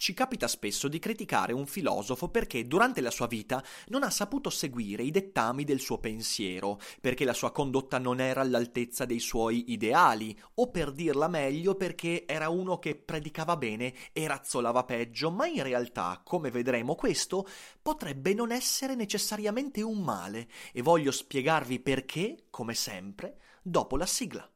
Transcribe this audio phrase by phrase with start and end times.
[0.00, 4.48] Ci capita spesso di criticare un filosofo perché durante la sua vita non ha saputo
[4.48, 9.72] seguire i dettami del suo pensiero, perché la sua condotta non era all'altezza dei suoi
[9.72, 15.46] ideali, o per dirla meglio perché era uno che predicava bene e razzolava peggio, ma
[15.46, 17.46] in realtà, come vedremo, questo
[17.82, 24.50] potrebbe non essere necessariamente un male, e voglio spiegarvi perché, come sempre, dopo la sigla.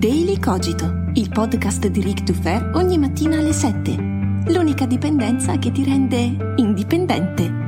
[0.00, 3.94] Daily Cogito, il podcast di Rick Dufer ogni mattina alle 7.
[4.46, 7.59] L'unica dipendenza che ti rende indipendente.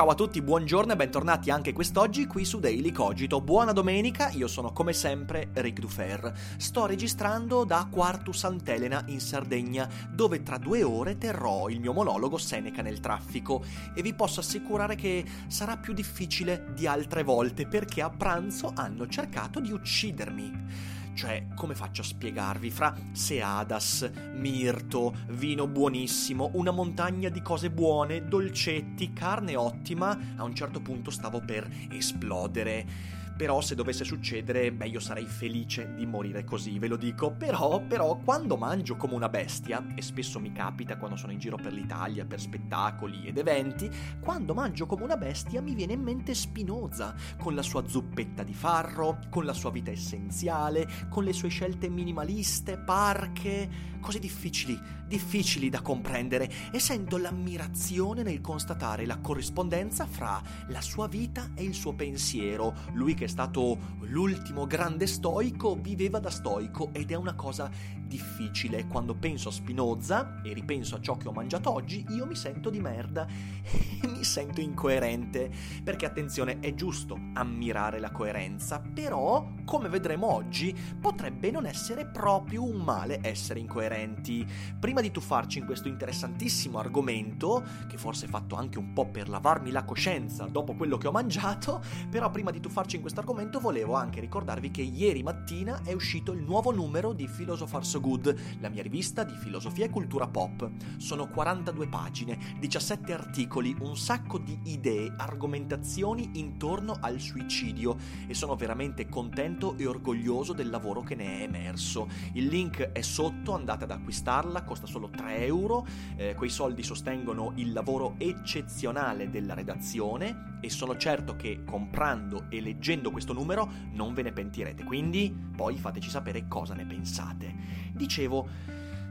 [0.00, 3.42] Ciao a tutti, buongiorno e bentornati anche quest'oggi qui su Daily Cogito.
[3.42, 6.32] Buona domenica, io sono come sempre Ric Dufer.
[6.56, 12.38] Sto registrando da Quartu Sant'Elena in Sardegna, dove tra due ore terrò il mio monologo
[12.38, 13.62] Seneca nel traffico
[13.94, 19.06] e vi posso assicurare che sarà più difficile di altre volte perché a pranzo hanno
[19.06, 20.99] cercato di uccidermi.
[21.14, 22.70] Cioè, come faccio a spiegarvi?
[22.70, 30.54] Fra seadas, mirto, vino buonissimo, una montagna di cose buone, dolcetti, carne ottima, a un
[30.54, 36.44] certo punto stavo per esplodere però se dovesse succedere, beh, io sarei felice di morire
[36.44, 37.30] così, ve lo dico.
[37.30, 41.56] Però, però, quando mangio come una bestia, e spesso mi capita quando sono in giro
[41.56, 46.34] per l'Italia, per spettacoli ed eventi, quando mangio come una bestia mi viene in mente
[46.34, 51.48] Spinoza, con la sua zuppetta di farro, con la sua vita essenziale, con le sue
[51.48, 60.04] scelte minimaliste, parche, cose difficili, difficili da comprendere, e sento l'ammirazione nel constatare la corrispondenza
[60.04, 66.18] fra la sua vita e il suo pensiero, lui che stato l'ultimo grande stoico, viveva
[66.18, 67.70] da stoico ed è una cosa
[68.10, 68.86] difficile.
[68.88, 72.68] Quando penso a Spinoza e ripenso a ciò che ho mangiato oggi, io mi sento
[72.68, 73.24] di merda
[73.62, 75.50] e mi sento incoerente.
[75.82, 82.64] Perché attenzione, è giusto ammirare la coerenza, però, come vedremo oggi, potrebbe non essere proprio
[82.64, 84.44] un male essere incoerenti.
[84.78, 89.28] Prima di tuffarci in questo interessantissimo argomento, che forse è fatto anche un po' per
[89.28, 91.80] lavarmi la coscienza dopo quello che ho mangiato,
[92.10, 96.32] però prima di tuffarci in questo argomento volevo anche ricordarvi che ieri mattina è uscito
[96.32, 100.70] il nuovo numero di Philosopher So Good, la mia rivista di filosofia e cultura pop.
[100.96, 108.56] Sono 42 pagine, 17 articoli, un sacco di idee, argomentazioni intorno al suicidio e sono
[108.56, 112.08] veramente contento e orgoglioso del lavoro che ne è emerso.
[112.32, 117.52] Il link è sotto, andate ad acquistarla, costa solo 3 euro, eh, quei soldi sostengono
[117.56, 123.68] il lavoro eccezionale della redazione e sono certo che comprando e leggendo leggendo questo numero
[123.92, 127.52] non ve ne pentirete, quindi poi fateci sapere cosa ne pensate.
[127.92, 128.46] Dicevo,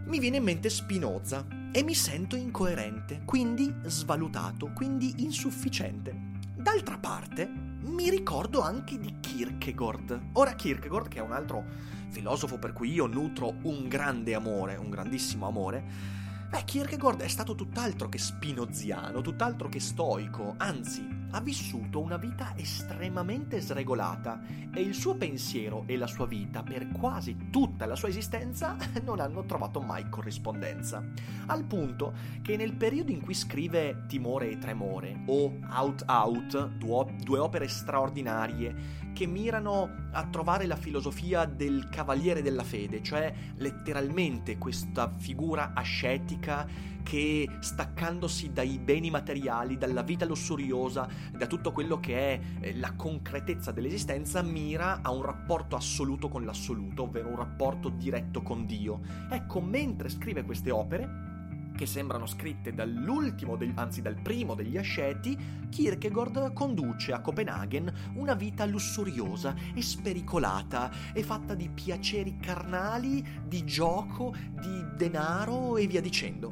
[0.06, 6.28] mi viene in mente Spinoza e mi sento incoerente, quindi svalutato, quindi insufficiente.
[6.56, 7.48] D'altra parte,
[7.82, 10.30] mi ricordo anche di Kierkegaard.
[10.34, 11.66] Ora Kierkegaard, che è un altro
[12.10, 16.18] filosofo per cui io nutro un grande amore, un grandissimo amore,
[16.50, 22.53] Beh, Kierkegaard è stato tutt'altro che spinoziano, tutt'altro che stoico, anzi, ha vissuto una vita
[22.56, 24.41] estremamente sregolata
[24.73, 29.19] e il suo pensiero e la sua vita per quasi tutta la sua esistenza non
[29.19, 31.03] hanno trovato mai corrispondenza.
[31.47, 37.40] Al punto che nel periodo in cui scrive Timore e Tremore o Out Out, due
[37.40, 45.13] opere straordinarie che mirano a trovare la filosofia del cavaliere della fede, cioè letteralmente questa
[45.18, 46.66] figura ascetica
[47.03, 52.94] che staccandosi dai beni materiali, dalla vita lussuriosa, da tutto quello che è eh, la
[52.94, 59.02] concretezza dell'esistenza, mira a un rapporto assoluto con l'assoluto, ovvero un rapporto diretto con Dio.
[59.29, 61.39] Ecco, mentre scrive queste opere,
[61.79, 65.37] che sembrano scritte dall'ultimo, del, anzi dal primo degli asceti,
[65.70, 73.64] Kierkegaard conduce a Copenaghen una vita lussuriosa e spericolata e fatta di piaceri carnali, di
[73.64, 76.52] gioco, di denaro e via dicendo.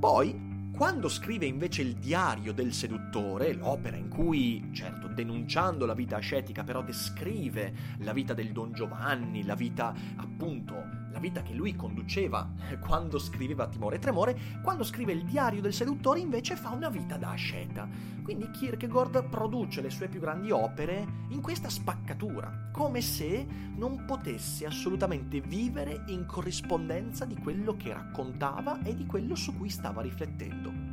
[0.00, 6.16] Poi quando scrive invece il diario del seduttore, l'opera in cui, certo denunciando la vita
[6.16, 11.76] ascetica, però descrive la vita del Don Giovanni, la vita appunto la vita che lui
[11.76, 12.50] conduceva
[12.84, 17.16] quando scriveva Timore e Tremore, quando scrive il diario del seduttore invece fa una vita
[17.16, 17.88] da asceta.
[18.22, 23.46] Quindi Kierkegaard produce le sue più grandi opere in questa spaccatura, come se
[23.76, 29.68] non potesse assolutamente vivere in corrispondenza di quello che raccontava e di quello su cui
[29.68, 30.83] stava riflettendo.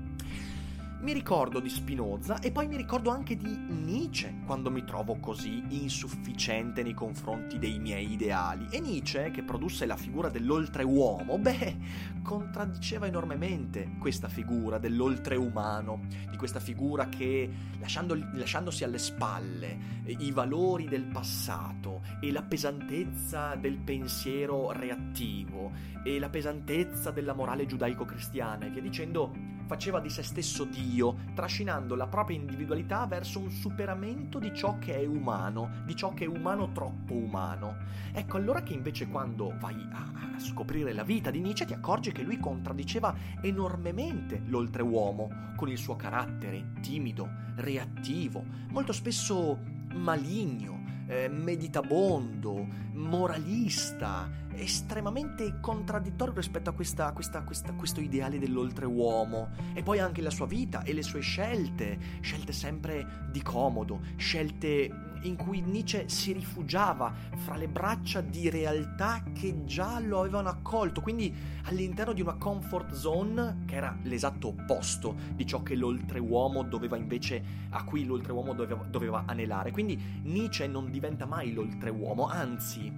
[1.02, 5.64] Mi ricordo di Spinoza e poi mi ricordo anche di Nietzsche quando mi trovo così
[5.70, 8.68] insufficiente nei confronti dei miei ideali.
[8.70, 11.78] E Nietzsche, che produsse la figura dell'oltreuomo, beh,
[12.22, 17.50] contraddiceva enormemente questa figura dell'oltreumano, di questa figura che,
[17.80, 25.72] lasciandosi alle spalle i valori del passato e la pesantezza del pensiero reattivo
[26.04, 31.96] e la pesantezza della morale giudaico-cristiana e via dicendo, faceva di se stesso Dio, trascinando
[31.96, 36.28] la propria individualità verso un superamento di ciò che è umano, di ciò che è
[36.28, 37.78] umano troppo umano.
[38.12, 42.22] Ecco allora che invece quando vai a, scoprire la vita di Nietzsche ti accorgi che
[42.22, 49.58] lui contraddiceva enormemente l'oltreuomo con il suo carattere timido, reattivo, molto spesso
[49.94, 50.81] maligno,
[51.12, 59.50] eh, meditabondo, moralista, estremamente contraddittorio rispetto a questa, questa, questa, questo ideale dell'oltreuomo.
[59.74, 65.11] E poi anche la sua vita e le sue scelte, scelte sempre di comodo, scelte
[65.22, 71.02] in cui Nietzsche si rifugiava fra le braccia di realtà che già lo avevano accolto,
[71.02, 71.34] quindi
[71.66, 77.44] all'interno di una comfort zone che era l'esatto opposto di ciò che l'oltreuomo doveva invece,
[77.70, 79.72] a cui l'oltreuomo doveva, doveva anelare.
[79.72, 82.92] Quindi Nietzsche non diventa mai l'oltreuomo, anzi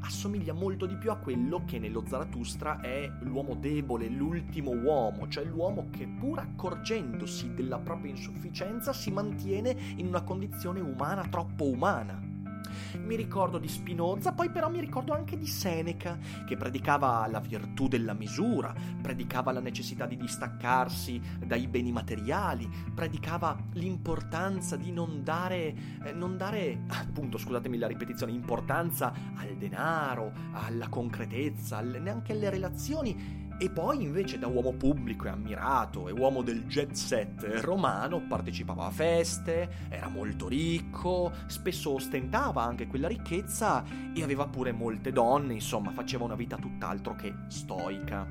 [0.00, 5.44] assomiglia molto di più a quello che nello Zarathustra è l'uomo debole, l'ultimo uomo, cioè
[5.44, 12.29] l'uomo che pur accorgendosi della propria insufficienza si mantiene in una condizione umana troppo umana.
[12.98, 17.88] Mi ricordo di Spinoza, poi però mi ricordo anche di Seneca, che predicava la virtù
[17.88, 25.74] della misura, predicava la necessità di distaccarsi dai beni materiali, predicava l'importanza di non dare,
[26.04, 32.50] eh, non dare, appunto, scusatemi la ripetizione, importanza al denaro, alla concretezza, alle, neanche alle
[32.50, 38.22] relazioni e poi invece da uomo pubblico e ammirato e uomo del jet set romano
[38.26, 43.84] partecipava a feste, era molto ricco, spesso ostentava anche quella ricchezza
[44.14, 48.26] e aveva pure molte donne, insomma faceva una vita tutt'altro che stoica.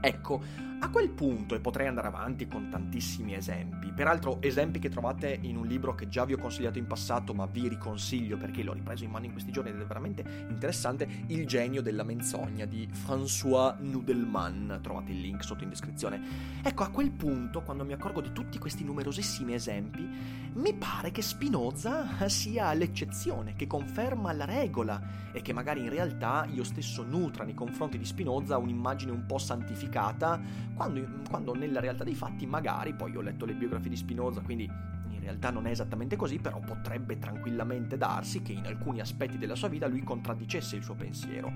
[0.00, 0.40] Ecco,
[0.78, 5.56] a quel punto, e potrei andare avanti con tantissimi esempi, peraltro esempi che trovate in
[5.56, 9.04] un libro che già vi ho consigliato in passato, ma vi riconsiglio perché l'ho ripreso
[9.04, 13.76] in mano in questi giorni ed è veramente interessante, Il genio della menzogna di François
[13.78, 16.20] Nudelman, trovate il link sotto in descrizione.
[16.62, 21.20] Ecco, a quel punto, quando mi accorgo di tutti questi numerosissimi esempi, mi pare che
[21.20, 25.00] Spinoza sia l'eccezione, che conferma la regola
[25.32, 29.36] e che magari in realtà io stesso nutra nei confronti di Spinoza un'immagine un po'
[29.36, 30.40] santificata
[30.76, 34.64] quando, quando nella realtà dei fatti magari, poi ho letto le biografie di Spinoza, quindi
[35.08, 39.56] in realtà non è esattamente così, però potrebbe tranquillamente darsi che in alcuni aspetti della
[39.56, 41.50] sua vita lui contraddicesse il suo pensiero.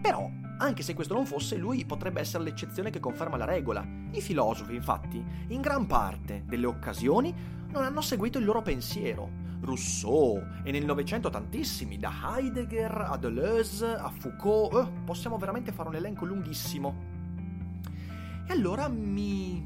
[0.00, 3.84] Però, anche se questo non fosse, lui potrebbe essere l'eccezione che conferma la regola.
[4.12, 7.34] I filosofi, infatti, in gran parte delle occasioni
[7.70, 9.44] non hanno seguito il loro pensiero.
[9.60, 15.88] Rousseau e nel Novecento tantissimi, da Heidegger a Deleuze a Foucault, eh, possiamo veramente fare
[15.88, 17.15] un elenco lunghissimo.
[18.46, 19.60] E allora mi,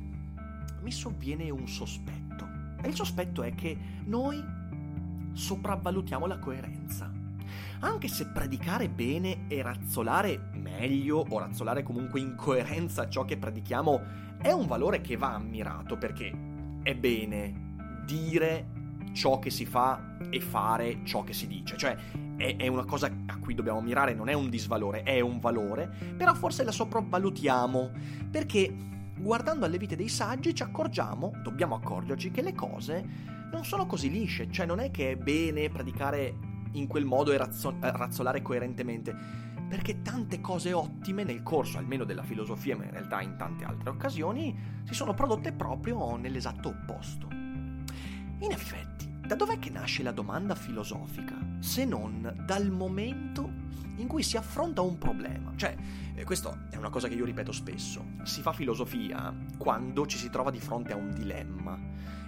[0.81, 2.49] mi sovviene un sospetto.
[2.83, 4.43] E il sospetto è che noi
[5.33, 7.11] sopravvalutiamo la coerenza.
[7.81, 14.03] Anche se predicare bene e razzolare meglio, o razzolare comunque in coerenza ciò che predichiamo,
[14.41, 16.33] è un valore che va ammirato perché
[16.83, 17.69] è bene
[18.07, 18.79] dire
[19.13, 21.77] ciò che si fa e fare ciò che si dice.
[21.77, 21.97] Cioè,
[22.41, 25.91] è, è, una cosa a cui dobbiamo mirare, non è un disvalore, è un valore,
[26.17, 27.91] però forse la sopravvalutiamo,
[28.31, 28.75] perché
[29.19, 33.05] guardando alle vite dei saggi ci accorgiamo, dobbiamo accorgerci che le cose
[33.53, 36.35] non sono così lisce, cioè non è che è bene predicare
[36.73, 39.15] in quel modo e razzo- eh, razzolare coerentemente,
[39.69, 43.91] perché tante cose ottime nel corso almeno della filosofia, ma in realtà in tante altre
[43.91, 47.29] occasioni, si sono prodotte proprio nell'esatto opposto.
[47.31, 51.37] In effetti, da dov'è che nasce la domanda filosofica?
[51.61, 53.60] Se non dal momento
[54.01, 55.53] in cui si affronta un problema.
[55.57, 55.77] Cioè,
[56.15, 58.05] eh, questo è una cosa che io ripeto spesso.
[58.25, 61.79] Si fa filosofia quando ci si trova di fronte a un dilemma.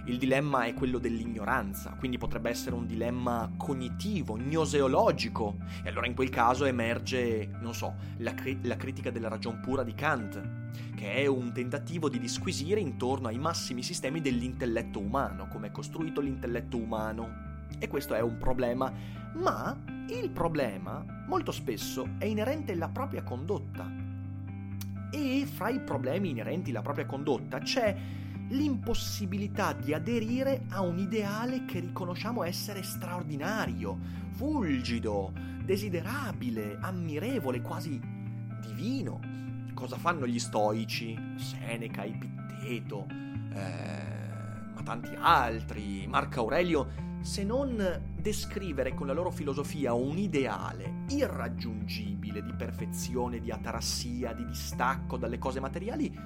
[0.05, 5.57] Il dilemma è quello dell'ignoranza, quindi potrebbe essere un dilemma cognitivo, gnoseologico.
[5.81, 9.83] E allora in quel caso emerge, non so, la, cri- la critica della ragion pura
[9.83, 10.41] di Kant,
[10.95, 16.19] che è un tentativo di disquisire intorno ai massimi sistemi dell'intelletto umano, come è costruito
[16.19, 17.51] l'intelletto umano.
[17.79, 18.91] E questo è un problema,
[19.35, 23.89] ma Il problema, molto spesso, è inerente alla propria condotta.
[25.11, 27.95] E fra i problemi inerenti alla propria condotta c'è
[28.49, 33.97] l'impossibilità di aderire a un ideale che riconosciamo essere straordinario,
[34.31, 35.31] fulgido,
[35.63, 37.99] desiderabile, ammirevole, quasi
[38.59, 39.19] divino.
[39.73, 41.17] Cosa fanno gli stoici?
[41.37, 43.07] Seneca, Epitteto,
[43.53, 46.87] eh, ma tanti altri, Marco Aurelio,
[47.21, 54.45] se non descrivere con la loro filosofia un ideale irraggiungibile di perfezione, di atarassia, di
[54.45, 56.17] distacco dalle cose materiali,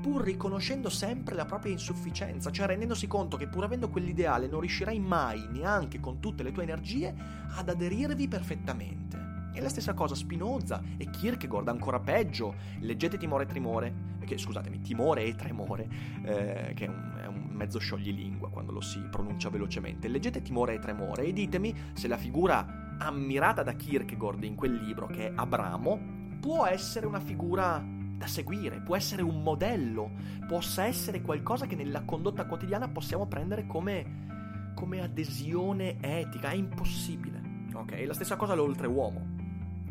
[0.00, 4.98] pur riconoscendo sempre la propria insufficienza, cioè rendendosi conto che pur avendo quell'ideale non riuscirai
[4.98, 7.14] mai, neanche con tutte le tue energie,
[7.54, 9.20] ad aderirvi perfettamente.
[9.52, 12.54] E la stessa cosa Spinoza e Kierkegaard, ancora peggio.
[12.78, 13.94] Leggete Timore e Tremore,
[14.24, 15.86] che, scusatemi, Timore e Tremore,
[16.22, 20.08] eh, che è un, è un mezzo scioglilingua quando lo si pronuncia velocemente.
[20.08, 25.06] Leggete Timore e Tremore e ditemi se la figura ammirata da Kierkegaard in quel libro,
[25.06, 27.82] che è Abramo, può essere una figura
[28.16, 30.10] da seguire, può essere un modello,
[30.46, 37.40] possa essere qualcosa che nella condotta quotidiana possiamo prendere come, come adesione etica, è impossibile.
[37.74, 39.40] Ok, la stessa cosa l'oltreuomo.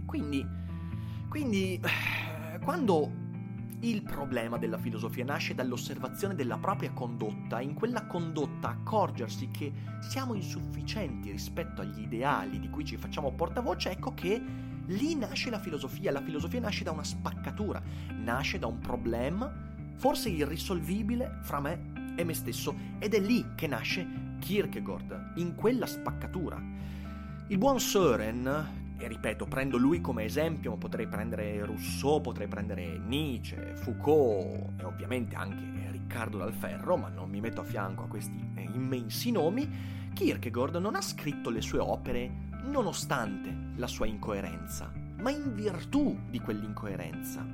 [0.06, 0.46] Quindi,
[1.28, 1.80] quindi,
[2.64, 3.21] quando
[3.82, 9.72] il problema della filosofia nasce dall'osservazione della propria condotta, in quella condotta accorgersi che
[10.02, 15.60] siamo insufficienti rispetto agli ideali di cui ci facciamo portavoce, ecco che Lì nasce la
[15.60, 17.82] filosofia, la filosofia nasce da una spaccatura,
[18.16, 19.52] nasce da un problema,
[19.96, 25.86] forse irrisolvibile, fra me e me stesso, ed è lì che nasce Kierkegaard, in quella
[25.86, 26.62] spaccatura.
[27.48, 33.00] Il buon Søren, e ripeto, prendo lui come esempio, ma potrei prendere Rousseau, potrei prendere
[33.00, 38.08] Nietzsche, Foucault e ovviamente anche Riccardo dal Ferro, ma non mi metto a fianco a
[38.08, 38.38] questi
[38.74, 39.68] immensi nomi,
[40.14, 46.40] Kierkegaard non ha scritto le sue opere nonostante la sua incoerenza, ma in virtù di
[46.40, 47.46] quell'incoerenza.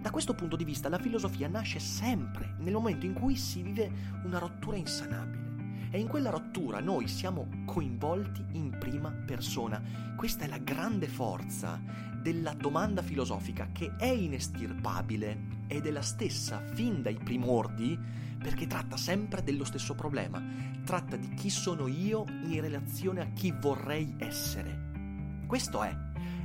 [0.00, 3.90] Da questo punto di vista la filosofia nasce sempre nel momento in cui si vive
[4.22, 5.53] una rottura insanabile.
[5.90, 9.80] E in quella rottura noi siamo coinvolti in prima persona.
[10.16, 11.80] Questa è la grande forza
[12.20, 17.98] della domanda filosofica che è inestirpabile ed è la stessa fin dai primordi
[18.38, 20.42] perché tratta sempre dello stesso problema,
[20.84, 25.44] tratta di chi sono io in relazione a chi vorrei essere.
[25.46, 25.96] Questo è.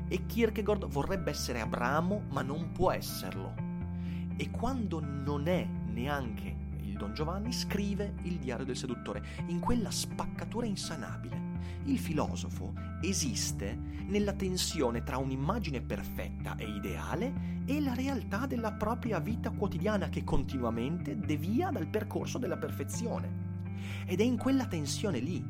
[0.07, 3.53] E Kierkegaard vorrebbe essere Abramo, ma non può esserlo.
[4.37, 6.55] E quando non è neanche
[6.99, 11.47] Don Giovanni, scrive il diario del seduttore, in quella spaccatura insanabile.
[11.85, 13.73] Il filosofo esiste
[14.07, 20.25] nella tensione tra un'immagine perfetta e ideale e la realtà della propria vita quotidiana che
[20.25, 23.47] continuamente devia dal percorso della perfezione.
[24.05, 25.41] Ed è in quella tensione lì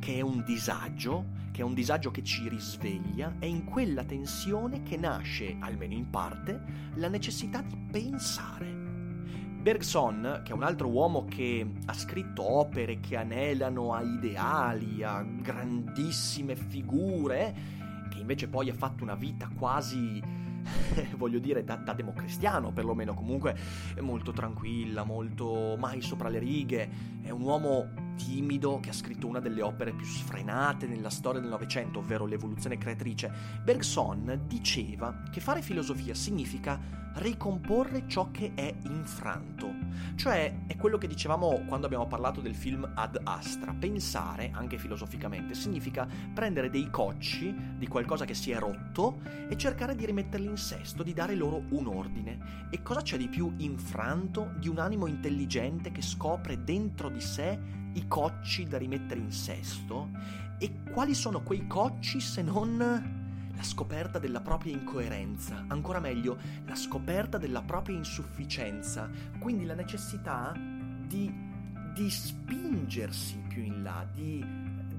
[0.00, 4.82] che è un disagio, che è un disagio che ci risveglia, è in quella tensione
[4.82, 6.60] che nasce, almeno in parte,
[6.94, 8.85] la necessità di pensare.
[9.66, 15.24] Bergson, che è un altro uomo che ha scritto opere che anelano a ideali, a
[15.24, 17.52] grandissime figure,
[18.08, 20.22] che invece poi ha fatto una vita quasi
[21.18, 23.56] voglio dire da, da democristiano perlomeno, comunque
[24.02, 26.88] molto tranquilla, molto mai sopra le righe,
[27.22, 31.50] è un uomo timido che ha scritto una delle opere più sfrenate nella storia del
[31.50, 33.32] Novecento, ovvero l'evoluzione creatrice,
[33.62, 39.74] Bergson diceva che fare filosofia significa ricomporre ciò che è infranto.
[40.16, 43.74] Cioè è quello che dicevamo quando abbiamo parlato del film Ad Astra.
[43.78, 49.94] Pensare, anche filosoficamente, significa prendere dei cocci di qualcosa che si è rotto e cercare
[49.94, 52.68] di rimetterli in sesto, di dare loro un ordine.
[52.70, 57.84] E cosa c'è di più infranto di un animo intelligente che scopre dentro di sé
[57.96, 60.10] i cocci da rimettere in sesto?
[60.58, 62.78] E quali sono quei cocci se non
[63.56, 70.52] la scoperta della propria incoerenza, ancora meglio, la scoperta della propria insufficienza, quindi la necessità
[70.54, 71.32] di,
[71.94, 74.44] di spingersi più in là, di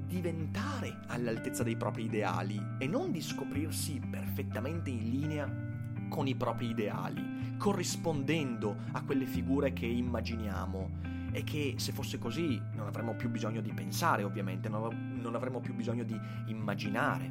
[0.08, 5.66] diventare all'altezza dei propri ideali e non di scoprirsi perfettamente in linea
[6.10, 12.62] con i propri ideali, corrispondendo a quelle figure che immaginiamo e che se fosse così
[12.74, 17.30] non avremmo più bisogno di pensare ovviamente, non avremmo più bisogno di immaginare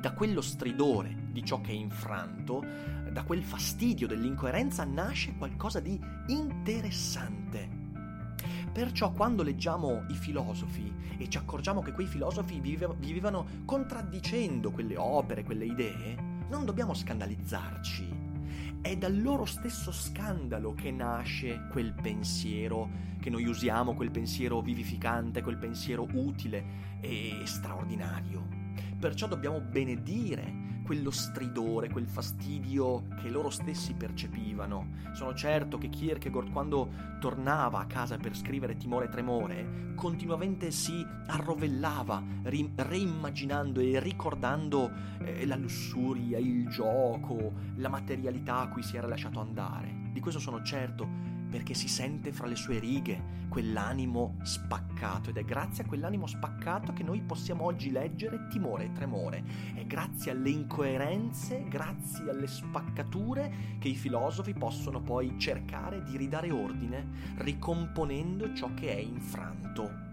[0.00, 2.64] da quello stridore di ciò che è infranto,
[3.10, 7.86] da quel fastidio dell'incoerenza nasce qualcosa di interessante.
[8.72, 15.42] Perciò quando leggiamo i filosofi e ci accorgiamo che quei filosofi vivevano contraddicendo quelle opere,
[15.42, 16.16] quelle idee,
[16.48, 18.17] non dobbiamo scandalizzarci.
[18.80, 22.88] È dal loro stesso scandalo che nasce quel pensiero
[23.20, 28.46] che noi usiamo, quel pensiero vivificante, quel pensiero utile e straordinario.
[28.98, 34.92] Perciò dobbiamo benedire quello stridore, quel fastidio che loro stessi percepivano.
[35.12, 36.88] Sono certo che Kierkegaard, quando
[37.20, 44.90] tornava a casa per scrivere Timore e Tremore, continuamente si arrovellava, ri- reimmaginando e ricordando
[45.20, 49.94] eh, la lussuria, il gioco, la materialità a cui si era lasciato andare.
[50.10, 51.06] Di questo sono certo
[51.48, 56.92] perché si sente fra le sue righe quell'animo spaccato ed è grazie a quell'animo spaccato
[56.92, 59.42] che noi possiamo oggi leggere timore e tremore.
[59.74, 66.50] È grazie alle incoerenze, grazie alle spaccature che i filosofi possono poi cercare di ridare
[66.50, 67.06] ordine,
[67.38, 70.07] ricomponendo ciò che è infranto.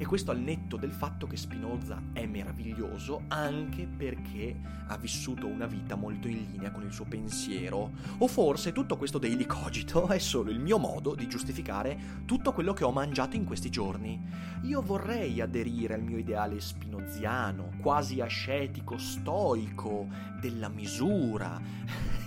[0.00, 5.66] E questo al netto del fatto che Spinoza è meraviglioso anche perché ha vissuto una
[5.66, 7.90] vita molto in linea con il suo pensiero.
[8.18, 12.72] O forse tutto questo daily cogito è solo il mio modo di giustificare tutto quello
[12.74, 14.22] che ho mangiato in questi giorni.
[14.62, 20.06] Io vorrei aderire al mio ideale spinoziano, quasi ascetico, stoico,
[20.40, 21.60] della misura,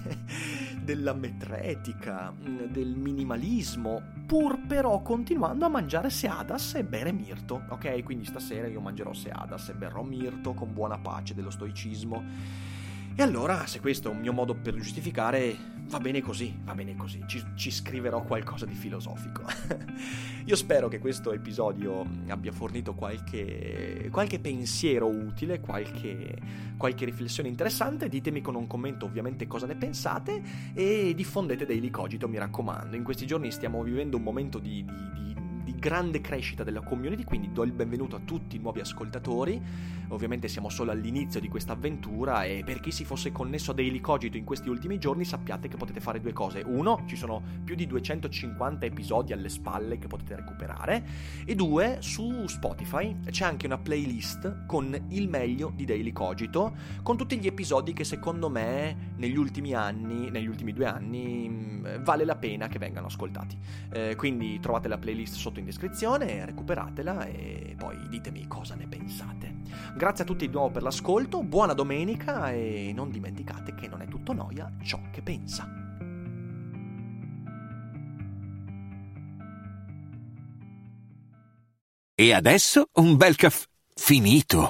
[0.82, 2.34] della metretica,
[2.70, 7.64] del minimalismo, pur però continuando a mangiare seadas e bere mirto.
[7.70, 12.24] Ok, quindi stasera io mangerò seadas e berrò mirto con buona pace dello stoicismo.
[13.14, 15.56] E allora, se questo è un mio modo per giustificare,
[15.90, 19.44] va bene così, va bene così, ci, ci scriverò qualcosa di filosofico.
[20.46, 26.36] Io spero che questo episodio abbia fornito qualche, qualche pensiero utile, qualche,
[26.78, 28.08] qualche, riflessione interessante.
[28.08, 30.42] Ditemi con un commento ovviamente cosa ne pensate
[30.74, 32.96] e diffondete Daily Cogito, mi raccomando.
[32.96, 35.36] In questi giorni stiamo vivendo un momento di, di di
[35.82, 39.60] grande crescita della community, quindi do il benvenuto a tutti i nuovi ascoltatori.
[40.10, 44.00] Ovviamente siamo solo all'inizio di questa avventura e per chi si fosse connesso a Daily
[44.00, 46.62] Cogito in questi ultimi giorni sappiate che potete fare due cose.
[46.64, 51.04] Uno, ci sono più di 250 episodi alle spalle che potete recuperare
[51.46, 57.18] e due, su Spotify c'è anche una playlist con il meglio di Daily Cogito, con
[57.18, 62.24] tutti gli episodi che secondo me negli ultimi anni, negli ultimi due anni, mm, vale
[62.24, 63.58] la pena che vengano ascoltati.
[63.94, 69.60] Eh, quindi trovate la playlist sotto in descrizione, recuperatela e poi ditemi cosa ne pensate.
[69.96, 74.08] Grazie a tutti di nuovo per l'ascolto, buona domenica e non dimenticate che non è
[74.08, 75.68] tutto noia ciò che pensa.
[82.14, 84.70] E adesso un bel caffè finito.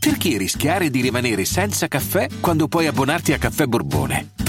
[0.00, 4.39] Perché rischiare di rimanere senza caffè quando puoi abbonarti a Caffè Borbone?